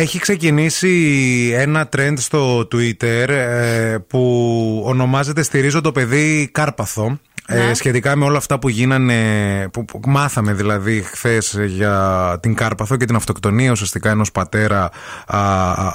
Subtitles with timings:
[0.00, 7.18] Έχει ξεκινήσει ένα trend στο Twitter ε, που ονομάζεται Στηρίζω το παιδί Κάρπαθο.
[7.50, 7.74] Ε, ναι.
[7.74, 13.16] σχετικά με όλα αυτά που γίνανε, που, μάθαμε δηλαδή χθες για την Κάρπαθο και την
[13.16, 14.90] αυτοκτονία ουσιαστικά ενός πατέρα,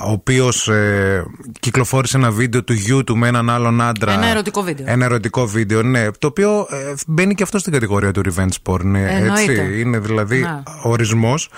[0.05, 1.25] ο οποίος ε,
[1.59, 4.13] κυκλοφόρησε ένα βίντεο του γιού του με έναν άλλον άντρα.
[4.13, 4.85] Ένα ερωτικό βίντεο.
[4.89, 6.11] Ένα ερωτικό βίντεο, ναι.
[6.19, 8.95] Το οποίο ε, μπαίνει και αυτό στην κατηγορία του revenge porn.
[8.95, 10.61] Έτσι, είναι δηλαδή ναι.
[10.81, 11.49] ορισμός.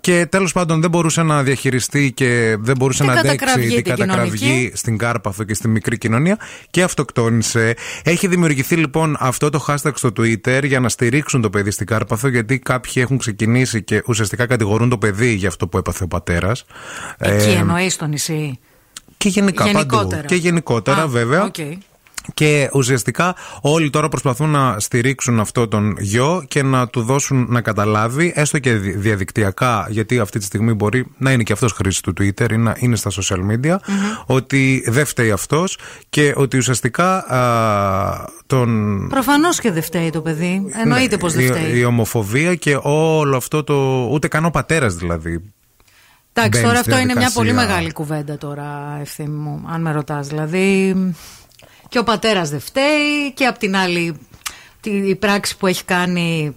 [0.00, 4.98] Και τέλος πάντων δεν μπορούσε να διαχειριστεί και δεν μπορούσε να αντέξει την κατακραυγή στην
[4.98, 6.38] Κάρπαθο και στη μικρή κοινωνία
[6.70, 7.74] και αυτοκτόνησε.
[8.04, 11.86] Έχει δημιουργηθεί λοιπόν λοιπόν αυτό το hashtag στο Twitter για να στηρίξουν το παιδί στην
[11.86, 16.08] Κάρπαθο, γιατί κάποιοι έχουν ξεκινήσει και ουσιαστικά κατηγορούν το παιδί για αυτό που έπαθε ο
[16.08, 16.64] πατέρας.
[17.18, 18.58] Εκεί ε, εννοείς στο νησί;
[19.16, 20.06] Και γενικά γενικότερα.
[20.08, 20.26] παντού.
[20.26, 21.50] Και γενικότερα, βέβαια.
[21.52, 21.76] Okay.
[22.34, 27.60] Και ουσιαστικά όλοι τώρα προσπαθούν να στηρίξουν αυτό τον γιο και να του δώσουν να
[27.60, 32.12] καταλάβει, έστω και διαδικτυακά, γιατί αυτή τη στιγμή μπορεί να είναι και αυτός χρήση του
[32.20, 33.76] Twitter ή να είναι στα social media,
[34.26, 39.08] ότι δεν φταίει αυτός και ότι ουσιαστικά α, τον.
[39.08, 40.62] Προφανώς και δεν φταίει το παιδί.
[40.82, 41.78] Εννοείται ναι, πως δεν φταίει.
[41.78, 44.08] Η, ομοφοβία και όλο αυτό το.
[44.10, 45.52] ούτε καν ο πατέρας δηλαδή.
[46.32, 50.28] Εντάξει, τώρα αυτό είναι μια πολύ μεγάλη κουβέντα τώρα, ευθύνη μου, αν με ρωτάς.
[50.28, 50.94] Δηλαδή,
[51.90, 54.18] και ο πατέρας δεν φταίει και απ' την άλλη
[54.82, 56.54] η πράξη που έχει κάνει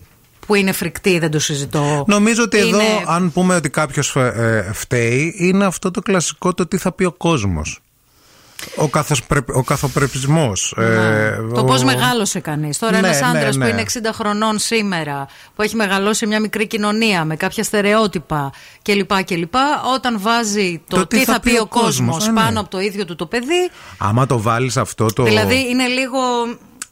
[0.47, 2.03] που είναι φρικτή, δεν το συζητώ.
[2.07, 6.77] Νομίζω ότι εδώ, αν πούμε ότι κάποιος ε, φταίει, είναι αυτό το κλασικό το τι
[6.77, 7.81] θα πει ο κόσμος
[8.77, 8.89] ο,
[9.53, 10.75] ο καθοπρεπισμός.
[10.77, 11.63] Ε, το ο...
[11.63, 12.77] πώς μεγάλωσε κανείς.
[12.77, 13.69] Τώρα ναι, ένας ναι, άντρας που ναι.
[13.69, 19.23] είναι 60 χρονών σήμερα, που έχει μεγαλώσει μια μικρή κοινωνία με κάποια στερεότυπα κλπ.
[19.23, 19.53] κλπ
[19.93, 23.69] όταν βάζει το, τι θα, πει ο κόσμος, πάνω από το ίδιο του το παιδί...
[23.97, 25.23] Άμα το βάλεις αυτό το...
[25.23, 26.19] Δηλαδή είναι λίγο...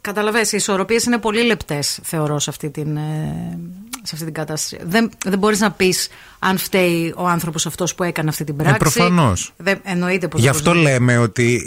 [0.02, 3.60] Καταλαβαίνεις, οι ισορροπίες είναι πολύ λεπτές θεωρώ σε αυτή την, ε,
[4.04, 4.80] σε αυτή την κατάσταση.
[4.84, 8.64] Δεν, δεν μπορείς να πεις αν φταίει ο άνθρωπος αυτός που έκανε αυτή την ε,
[8.64, 8.82] πράξη.
[8.82, 9.34] Ε, Προφανώ.
[9.84, 10.42] Εννοείται πως.
[10.42, 11.62] Γι' αυτό λέμε ότι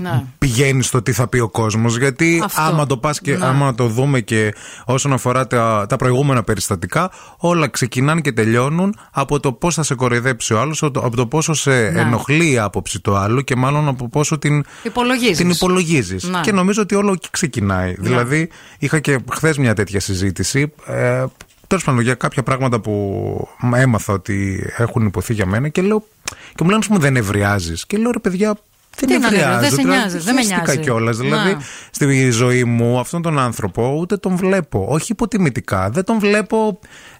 [0.00, 0.24] ναι.
[0.38, 1.98] πηγαίνει στο τι θα πει ο κόσμος.
[1.98, 3.46] Γιατί άμα το πας και ναι.
[3.46, 4.54] άμα το δούμε και
[4.84, 9.94] όσον αφορά τα, τα προηγούμενα περιστατικά, όλα ξεκινάνε και τελειώνουν από το πώς θα σε
[9.94, 12.00] κοροϊδέψει ο άλλος, από το πόσο σε ναι.
[12.00, 15.36] ενοχλεί η άποψη του άλλου και μάλλον από πόσο την υπολογίζεις.
[15.36, 16.24] Την υπολογίζεις.
[16.24, 16.40] Ναι.
[16.40, 17.88] Και νομίζω ότι όλο εκεί ξεκινάει.
[17.88, 18.08] Ναι.
[18.08, 18.48] Δηλαδή,
[18.78, 20.72] είχα και χθες μια τέτοια συζήτηση.
[20.86, 21.24] Ε,
[21.66, 26.06] Τέλος πάντων, για κάποια πράγματα που έμαθα ότι έχουν υποθεί για μένα και λέω.
[26.54, 27.86] Και μου λένε, μου δεν ευριάζεις.
[27.86, 28.56] Και λέω, ρε παιδιά,
[29.00, 29.28] δεν είναι
[29.60, 30.78] Δεν σε νοιάζει, δεν με νοιάζει.
[30.78, 31.16] κιόλας.
[31.16, 31.56] Δηλαδή,
[31.90, 34.86] στη ζωή μου αυτόν τον άνθρωπο ούτε τον βλέπω.
[34.88, 35.90] Όχι υποτιμητικά.
[35.90, 36.78] Δεν τον βλέπω.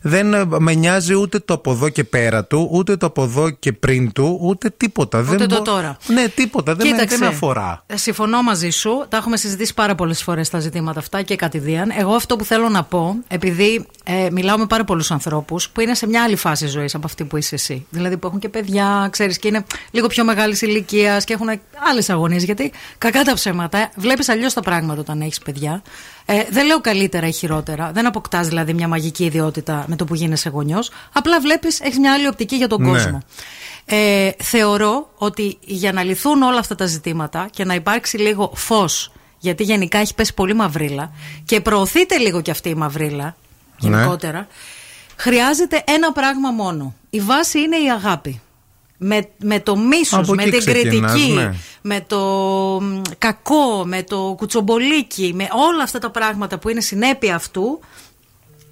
[0.08, 3.72] Δεν με νοιάζει ούτε το από εδώ και πέρα του, ούτε το από εδώ και
[3.72, 5.20] πριν του, ούτε τίποτα.
[5.20, 5.96] Ούτε δεν το τώρα.
[6.06, 6.74] Ναι, τίποτα.
[6.74, 7.82] Δεν με, δεν αφορά.
[7.86, 9.04] Ε, συμφωνώ μαζί σου.
[9.08, 11.92] Τα έχουμε συζητήσει πάρα πολλές φορές τα ζητήματα αυτά και κατηδίαν.
[11.98, 15.94] Εγώ αυτό που θέλω να πω, επειδή ε, μιλάω με πάρα πολλούς ανθρώπους που είναι
[15.94, 17.86] σε μια άλλη φάση ζωής από αυτή που είσαι εσύ.
[17.90, 21.48] Δηλαδή που έχουν και παιδιά, ξέρεις, και είναι λίγο πιο μεγάλης ηλικίας και έχουν
[21.90, 22.44] άλλες αγωνίες.
[22.44, 25.82] Γιατί κακά τα ψέματα, βλέπεις αλλιώς τα πράγματα όταν έχεις παιδιά.
[26.28, 27.90] Ε, δεν λέω καλύτερα ή χειρότερα.
[27.92, 30.90] Δεν αποκτάς δηλαδή μια μαγική ιδιότητα με το που γίνεσαι γονιός.
[31.12, 32.90] Απλά βλέπεις, έχεις μια άλλη οπτική για τον ναι.
[32.90, 33.22] κόσμο.
[33.84, 39.12] Ε, θεωρώ ότι για να λυθούν όλα αυτά τα ζητήματα και να υπάρξει λίγο φως,
[39.38, 41.12] γιατί γενικά έχει πέσει πολύ μαυρίλα
[41.44, 43.96] και προωθείται λίγο κι αυτή η μαυρίλα ναι.
[43.96, 44.46] γενικότερα,
[45.16, 46.94] χρειάζεται ένα πράγμα μόνο.
[47.10, 48.40] Η βάση είναι η αγάπη
[48.96, 51.54] με, με το μίσος, με την κριτική, ναι.
[51.82, 52.22] με το
[53.18, 57.80] κακό, με το κουτσομπολίκι, με όλα αυτά τα πράγματα που είναι συνέπεια αυτού,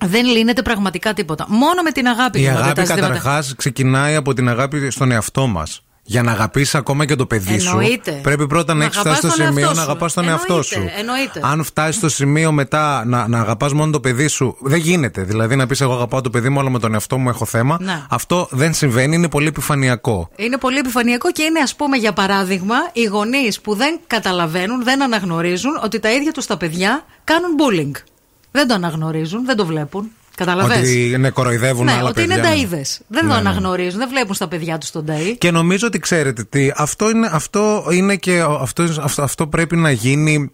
[0.04, 1.46] δεν λύνεται πραγματικά τίποτα.
[1.48, 2.40] Μόνο με την αγάπη.
[2.40, 7.14] Η αγάπη καταρχάς ξεκινάει από την αγάπη στον εαυτό μας για να αγαπήσει ακόμα και
[7.16, 8.12] το παιδί Εννοείται.
[8.12, 10.90] σου, πρέπει πρώτα να έχεις φτάσει στο σημείο να αγαπάς τον εαυτό σου.
[10.98, 11.40] Εννοείται.
[11.42, 15.22] Αν φτάσεις στο σημείο μετά να, να αγαπάς μόνο το παιδί σου, δεν γίνεται.
[15.22, 17.76] Δηλαδή να πεις: Εγώ αγαπάω το παιδί μου, αλλά με τον εαυτό μου έχω θέμα.
[17.80, 18.06] Να.
[18.10, 20.30] Αυτό δεν συμβαίνει, είναι πολύ επιφανειακό.
[20.36, 25.02] Είναι πολύ επιφανειακό και είναι, ας πούμε, για παράδειγμα, οι γονείς που δεν καταλαβαίνουν, δεν
[25.02, 28.02] αναγνωρίζουν ότι τα ίδια τους τα παιδιά κάνουν bullying.
[28.50, 30.10] Δεν το αναγνωρίζουν, δεν το βλέπουν.
[30.36, 30.90] Καταλαβαίνεις.
[30.90, 32.36] Ότι ναι, κοροϊδεύουν ναι, άλλα ότι παιδιά.
[32.36, 32.84] είναι νταίδε.
[33.06, 33.48] Δεν ναι, το ναι.
[33.48, 35.34] αναγνωρίζουν, δεν βλέπουν στα παιδιά τους τον νταΐ.
[35.38, 39.90] Και νομίζω ότι ξέρετε τι, αυτό είναι, αυτό είναι και αυτό, αυτό, αυτό πρέπει να
[39.90, 40.52] γίνει.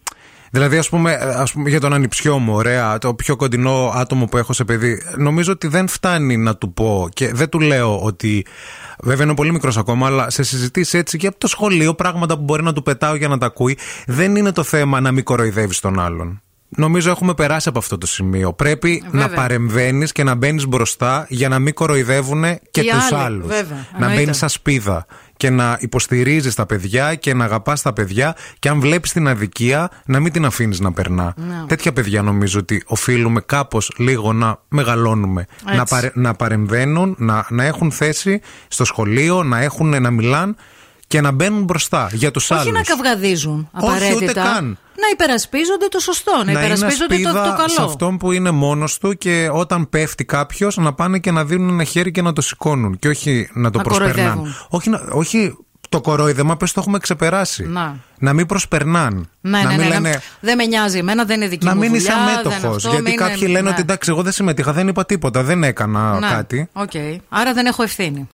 [0.52, 4.36] Δηλαδή, ας πούμε, ας πούμε, για τον ανιψιό μου, ωραία, το πιο κοντινό άτομο που
[4.36, 8.46] έχω σε παιδί, νομίζω ότι δεν φτάνει να του πω και δεν του λέω ότι.
[9.02, 12.42] Βέβαια είναι πολύ μικρός ακόμα, αλλά σε συζητήσεις έτσι και από το σχολείο, πράγματα που
[12.42, 15.80] μπορεί να του πετάω για να τα ακούει, δεν είναι το θέμα να μην κοροϊδεύεις
[15.80, 16.42] τον άλλον.
[16.76, 18.52] Νομίζω έχουμε περάσει από αυτό το σημείο.
[18.52, 23.52] Πρέπει να παρεμβαίνεις και να μπαίνεις μπροστά για να μην κοροϊδεύουν και τους άλλους.
[23.98, 25.06] Να μπαίνεις σαν σπίδα
[25.36, 29.90] και να υποστηρίζεις τα παιδιά και να αγαπάς τα παιδιά και αν βλέπεις την αδικία
[30.04, 31.34] να μην την αφήνεις να περνά.
[31.36, 31.64] Ναι.
[31.66, 35.46] Τέτοια παιδιά νομίζω ότι οφείλουμε κάπως λίγο να μεγαλώνουμε.
[35.64, 35.84] Να,
[36.14, 40.54] να παρεμβαίνουν, να, να έχουν θέση στο σχολείο, να έχουν να μιλάνε
[41.06, 42.60] και να μπαίνουν μπροστά για τους άλλου.
[42.60, 44.14] Όχι να καυγαδίζουν απαραίτητα.
[44.14, 44.78] Όχι ούτε καν.
[45.00, 47.68] Να υπερασπίζονται το σωστό, να, να υπερασπίζονται είναι το, το καλό.
[47.68, 51.68] Σε αυτόν που είναι μόνος του και όταν πέφτει κάποιος να πάνε και να δίνουν
[51.68, 54.54] ένα χέρι και να το σηκώνουν και όχι να το να προσπερνάνε.
[54.68, 55.56] Όχι, όχι
[55.90, 57.66] το κορόιδεμα, πες το έχουμε ξεπεράσει.
[57.66, 57.96] Να.
[58.18, 59.28] να μην προσπερνάν.
[59.40, 60.20] Ναι, να ναι, μην ναι, λένε...
[60.40, 62.84] Δεν με νοιάζει, εμένα δεν είναι δική να μου μην είσαι αμέτωχος.
[62.84, 63.68] Γιατί κάποιοι λένε ναι.
[63.68, 66.68] ότι εντάξει, εγώ δεν συμμετείχα, δεν είπα τίποτα, δεν έκανα κάτι.
[66.72, 67.16] Okay.
[67.28, 68.28] Άρα δεν έχω ευθύνη.